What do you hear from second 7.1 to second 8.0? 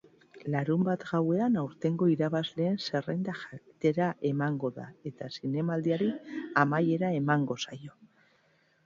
emango zaio.